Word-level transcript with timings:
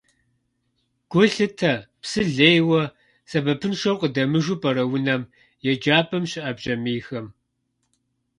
Гу 1.11 1.21
лъытэ, 1.33 1.73
псы 2.01 2.21
лейуэ, 2.35 2.83
сэбэпыншэу 3.29 3.97
къыдэмыжу 4.01 4.59
пӀэрэ 4.61 4.83
унэм, 4.93 5.23
еджапӀэм 5.71 6.23
щыӀэ 6.31 6.51
бжьамийхэм. 6.57 7.27